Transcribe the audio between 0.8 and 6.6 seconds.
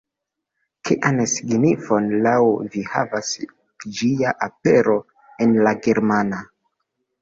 Kian signifon laŭ vi havas ĝia apero en la germana?